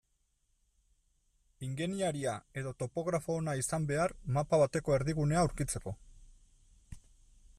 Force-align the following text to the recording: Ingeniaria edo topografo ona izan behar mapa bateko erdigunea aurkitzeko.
Ingeniaria 1.67 2.33
edo 2.61 2.71
topografo 2.79 3.37
ona 3.41 3.55
izan 3.61 3.87
behar 3.91 4.17
mapa 4.39 4.61
bateko 4.65 4.97
erdigunea 4.99 5.43
aurkitzeko. 5.45 5.97